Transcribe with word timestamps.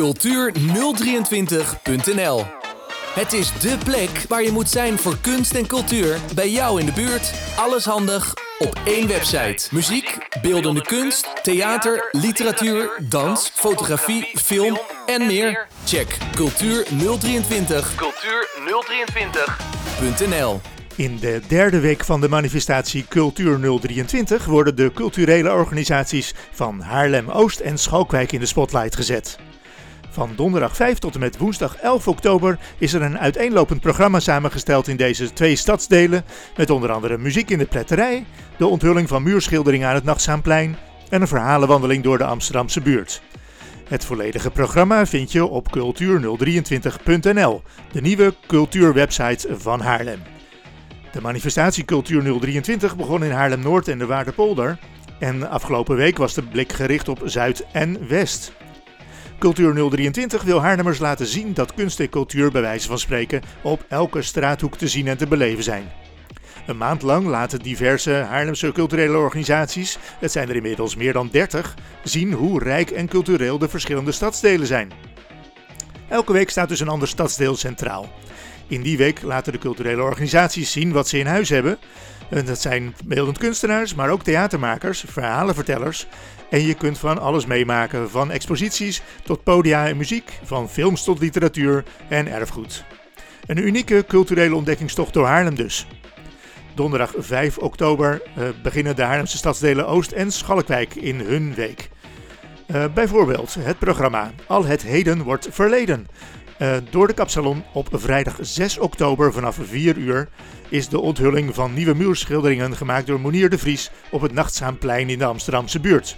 cultuur023.nl. 0.00 2.44
Het 3.14 3.32
is 3.32 3.52
dé 3.60 3.78
plek 3.84 4.24
waar 4.28 4.42
je 4.42 4.50
moet 4.50 4.68
zijn 4.68 4.98
voor 4.98 5.18
kunst 5.20 5.54
en 5.54 5.66
cultuur 5.66 6.18
bij 6.34 6.50
jou 6.50 6.80
in 6.80 6.86
de 6.86 6.92
buurt. 6.92 7.32
Alles 7.56 7.84
handig 7.84 8.34
op 8.58 8.80
één 8.84 9.08
website. 9.08 9.68
Muziek, 9.70 10.18
beeldende 10.42 10.82
kunst, 10.82 11.28
theater, 11.42 12.08
literatuur, 12.12 13.02
dans, 13.08 13.50
fotografie, 13.54 14.30
film 14.34 14.78
en 15.06 15.26
meer. 15.26 15.66
Check 15.84 16.18
cultuur023 16.38 17.94
cultuur023.nl. 18.02 20.60
In 20.96 21.18
de 21.18 21.40
derde 21.48 21.80
week 21.80 22.04
van 22.04 22.20
de 22.20 22.28
manifestatie 22.28 23.04
Cultuur 23.08 23.78
023 23.80 24.44
worden 24.44 24.76
de 24.76 24.90
culturele 24.94 25.52
organisaties 25.52 26.34
van 26.52 26.80
Haarlem 26.80 27.28
Oost 27.28 27.60
en 27.60 27.78
Schalkwijk 27.78 28.32
in 28.32 28.40
de 28.40 28.46
spotlight 28.46 28.96
gezet. 28.96 29.38
Van 30.16 30.32
donderdag 30.36 30.76
5 30.76 30.98
tot 30.98 31.14
en 31.14 31.20
met 31.20 31.38
woensdag 31.38 31.76
11 31.76 32.08
oktober 32.08 32.58
is 32.78 32.92
er 32.92 33.02
een 33.02 33.18
uiteenlopend 33.18 33.80
programma 33.80 34.20
samengesteld 34.20 34.88
in 34.88 34.96
deze 34.96 35.32
twee 35.32 35.56
stadsdelen, 35.56 36.24
met 36.56 36.70
onder 36.70 36.92
andere 36.92 37.18
muziek 37.18 37.50
in 37.50 37.58
de 37.58 37.66
pletterij, 37.66 38.26
de 38.58 38.66
onthulling 38.66 39.08
van 39.08 39.22
muurschilderingen 39.22 39.88
aan 39.88 39.94
het 39.94 40.04
Nachtzaamplein 40.04 40.76
en 41.08 41.20
een 41.20 41.28
verhalenwandeling 41.28 42.02
door 42.02 42.18
de 42.18 42.24
Amsterdamse 42.24 42.80
buurt. 42.80 43.22
Het 43.88 44.04
volledige 44.04 44.50
programma 44.50 45.06
vind 45.06 45.32
je 45.32 45.46
op 45.46 45.66
cultuur023.nl, 45.78 47.62
de 47.92 48.00
nieuwe 48.00 48.34
cultuurwebsite 48.46 49.48
van 49.58 49.80
Haarlem. 49.80 50.22
De 51.12 51.20
manifestatie 51.20 51.84
Cultuur 51.84 52.38
023 52.40 52.96
begon 52.96 53.24
in 53.24 53.30
Haarlem-Noord 53.30 53.88
en 53.88 53.98
de 53.98 54.06
Waardepolder. 54.06 54.78
En 55.18 55.50
afgelopen 55.50 55.96
week 55.96 56.16
was 56.16 56.34
de 56.34 56.42
blik 56.42 56.72
gericht 56.72 57.08
op 57.08 57.20
Zuid 57.24 57.66
en 57.72 58.08
West. 58.08 58.52
Cultuur 59.38 59.74
023 59.90 60.42
wil 60.42 60.60
Haarlemmers 60.60 60.98
laten 60.98 61.26
zien 61.26 61.54
dat 61.54 61.74
kunst 61.74 62.00
en 62.00 62.08
cultuur 62.08 62.50
bij 62.50 62.60
wijze 62.60 62.88
van 62.88 62.98
spreken 62.98 63.42
op 63.62 63.84
elke 63.88 64.22
straathoek 64.22 64.76
te 64.76 64.88
zien 64.88 65.08
en 65.08 65.16
te 65.16 65.26
beleven 65.26 65.64
zijn. 65.64 65.92
Een 66.66 66.76
maand 66.76 67.02
lang 67.02 67.26
laten 67.26 67.58
diverse 67.58 68.12
Haarlemse 68.12 68.72
culturele 68.72 69.16
organisaties, 69.16 69.98
het 70.18 70.32
zijn 70.32 70.48
er 70.48 70.56
inmiddels 70.56 70.96
meer 70.96 71.12
dan 71.12 71.28
30, 71.32 71.74
zien 72.04 72.32
hoe 72.32 72.62
rijk 72.62 72.90
en 72.90 73.08
cultureel 73.08 73.58
de 73.58 73.68
verschillende 73.68 74.12
stadsdelen 74.12 74.66
zijn. 74.66 74.92
Elke 76.08 76.32
week 76.32 76.50
staat 76.50 76.68
dus 76.68 76.80
een 76.80 76.88
ander 76.88 77.08
stadsdeel 77.08 77.56
centraal. 77.56 78.08
In 78.66 78.82
die 78.82 78.96
week 78.96 79.22
laten 79.22 79.52
de 79.52 79.58
culturele 79.58 80.02
organisaties 80.02 80.72
zien 80.72 80.92
wat 80.92 81.08
ze 81.08 81.18
in 81.18 81.26
huis 81.26 81.48
hebben. 81.48 81.78
Dat 82.28 82.60
zijn 82.60 82.94
beeldend 83.04 83.38
kunstenaars, 83.38 83.94
maar 83.94 84.10
ook 84.10 84.22
theatermakers, 84.22 85.04
verhalenvertellers. 85.06 86.06
En 86.50 86.60
je 86.60 86.74
kunt 86.74 86.98
van 86.98 87.18
alles 87.18 87.46
meemaken, 87.46 88.10
van 88.10 88.30
exposities 88.30 89.02
tot 89.24 89.42
podia 89.42 89.88
en 89.88 89.96
muziek, 89.96 90.30
van 90.44 90.70
films 90.70 91.04
tot 91.04 91.18
literatuur 91.18 91.84
en 92.08 92.28
erfgoed. 92.28 92.84
Een 93.46 93.66
unieke 93.66 94.04
culturele 94.08 94.54
ontdekkingstocht 94.54 95.12
door 95.12 95.26
Haarlem 95.26 95.54
dus. 95.54 95.86
Donderdag 96.74 97.12
5 97.16 97.58
oktober 97.58 98.22
uh, 98.38 98.48
beginnen 98.62 98.96
de 98.96 99.02
Haarlemse 99.02 99.36
stadsdelen 99.36 99.86
Oost 99.86 100.12
en 100.12 100.32
Schalkwijk 100.32 100.94
in 100.94 101.20
hun 101.20 101.54
week. 101.54 101.88
Uh, 102.66 102.84
bijvoorbeeld 102.94 103.54
het 103.58 103.78
programma 103.78 104.30
Al 104.46 104.64
het 104.64 104.82
heden 104.82 105.22
wordt 105.22 105.48
verleden. 105.50 106.06
Uh, 106.58 106.76
door 106.90 107.06
de 107.06 107.12
kapsalon 107.12 107.64
op 107.72 107.88
vrijdag 107.92 108.38
6 108.40 108.78
oktober 108.78 109.32
vanaf 109.32 109.58
4 109.62 109.96
uur 109.96 110.28
is 110.68 110.88
de 110.88 111.00
onthulling 111.00 111.54
van 111.54 111.74
nieuwe 111.74 111.94
muurschilderingen 111.94 112.76
gemaakt 112.76 113.06
door 113.06 113.20
Monier 113.20 113.50
de 113.50 113.58
Vries 113.58 113.90
op 114.10 114.20
het 114.20 114.32
Nachtzaamplein 114.32 115.08
in 115.08 115.18
de 115.18 115.24
Amsterdamse 115.24 115.80
buurt. 115.80 116.16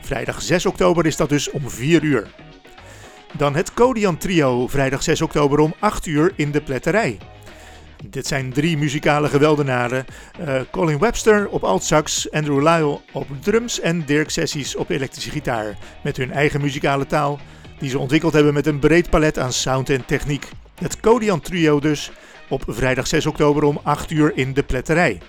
Vrijdag 0.00 0.42
6 0.42 0.66
oktober 0.66 1.06
is 1.06 1.16
dat 1.16 1.28
dus 1.28 1.50
om 1.50 1.70
4 1.70 2.02
uur. 2.02 2.30
Dan 3.32 3.54
het 3.54 3.74
Kodian 3.74 4.16
Trio, 4.16 4.66
vrijdag 4.66 5.02
6 5.02 5.22
oktober 5.22 5.58
om 5.58 5.74
8 5.78 6.06
uur 6.06 6.32
in 6.36 6.50
de 6.50 6.60
Pletterij. 6.60 7.18
Dit 8.04 8.26
zijn 8.26 8.52
drie 8.52 8.78
muzikale 8.78 9.28
geweldenaren. 9.28 10.04
Uh, 10.40 10.60
Colin 10.70 10.98
Webster 10.98 11.48
op 11.48 11.64
altsax, 11.64 12.30
Andrew 12.30 12.58
Lyle 12.58 13.00
op 13.12 13.26
drums 13.40 13.80
en 13.80 14.04
Dirk 14.04 14.30
Sessies 14.30 14.76
op 14.76 14.90
elektrische 14.90 15.30
gitaar. 15.30 15.76
Met 16.02 16.16
hun 16.16 16.32
eigen 16.32 16.60
muzikale 16.60 17.06
taal, 17.06 17.40
die 17.82 17.90
ze 17.90 17.98
ontwikkeld 17.98 18.32
hebben 18.32 18.54
met 18.54 18.66
een 18.66 18.78
breed 18.78 19.10
palet 19.10 19.38
aan 19.38 19.52
sound 19.52 19.90
en 19.90 20.04
techniek. 20.04 20.48
Het 20.74 21.00
Kodian 21.00 21.40
Trio 21.40 21.80
dus, 21.80 22.10
op 22.48 22.64
vrijdag 22.66 23.06
6 23.06 23.26
oktober 23.26 23.62
om 23.62 23.80
8 23.82 24.10
uur 24.10 24.32
in 24.34 24.54
de 24.54 24.62
Pletterij. 24.62 25.20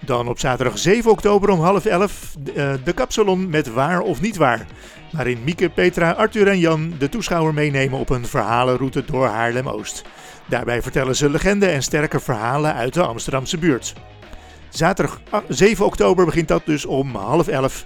Dan 0.00 0.28
op 0.28 0.38
zaterdag 0.38 0.78
7 0.78 1.10
oktober 1.10 1.50
om 1.50 1.60
half 1.60 1.84
11 1.84 2.34
uh, 2.56 2.72
de 2.84 2.92
kapsalon 2.92 3.50
met 3.50 3.72
Waar 3.72 4.00
of 4.00 4.20
Niet 4.20 4.36
Waar. 4.36 4.66
Waarin 5.12 5.38
Mieke, 5.44 5.68
Petra, 5.68 6.10
Arthur 6.10 6.48
en 6.48 6.58
Jan 6.58 6.94
de 6.98 7.08
toeschouwer 7.08 7.54
meenemen 7.54 7.98
op 7.98 8.10
een 8.10 8.26
verhalenroute 8.26 9.04
door 9.04 9.26
Haarlem-Oost. 9.26 10.02
Daarbij 10.46 10.82
vertellen 10.82 11.16
ze 11.16 11.30
legende 11.30 11.66
en 11.66 11.82
sterke 11.82 12.20
verhalen 12.20 12.74
uit 12.74 12.94
de 12.94 13.02
Amsterdamse 13.02 13.58
buurt. 13.58 13.94
Zaterdag 14.68 15.20
7 15.48 15.84
oktober 15.84 16.24
begint 16.24 16.48
dat 16.48 16.62
dus 16.64 16.86
om 16.86 17.14
half 17.14 17.48
11 17.48 17.84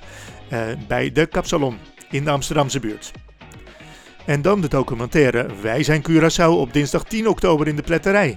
uh, 0.52 0.58
bij 0.88 1.12
de 1.12 1.26
kapsalon 1.26 1.78
in 2.12 2.24
de 2.24 2.30
Amsterdamse 2.30 2.80
buurt. 2.80 3.12
En 4.26 4.42
dan 4.42 4.60
de 4.60 4.68
documentaire 4.68 5.46
Wij 5.62 5.82
zijn 5.82 6.04
Curaçao 6.10 6.48
op 6.48 6.72
dinsdag 6.72 7.04
10 7.04 7.28
oktober 7.28 7.68
in 7.68 7.76
de 7.76 7.82
Pletterij. 7.82 8.36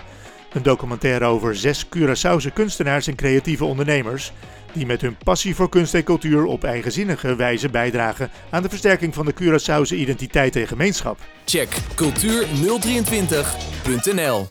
Een 0.53 0.63
documentaire 0.63 1.25
over 1.25 1.55
zes 1.55 1.85
Curaçaose 1.85 2.53
kunstenaars 2.53 3.07
en 3.07 3.15
creatieve 3.15 3.65
ondernemers 3.65 4.31
die 4.73 4.85
met 4.85 5.01
hun 5.01 5.17
passie 5.23 5.55
voor 5.55 5.69
kunst 5.69 5.93
en 5.93 6.03
cultuur 6.03 6.45
op 6.45 6.63
eigenzinnige 6.63 7.35
wijze 7.35 7.69
bijdragen 7.69 8.29
aan 8.49 8.61
de 8.61 8.69
versterking 8.69 9.13
van 9.13 9.25
de 9.25 9.33
Curaçaose 9.33 9.95
identiteit 9.95 10.55
en 10.55 10.67
gemeenschap. 10.67 11.19
Check 11.45 11.69
cultuur023.nl 11.95 14.47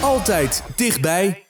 Altijd 0.00 0.62
dichtbij 0.76 1.45